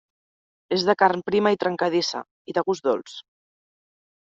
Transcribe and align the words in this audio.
És 0.77 0.85
de 0.87 0.95
carn 1.01 1.21
prima 1.27 1.51
i 1.57 1.59
trencadissa, 1.65 2.23
i 2.53 2.59
de 2.61 2.65
gust 2.73 2.91
dolç. 2.91 3.17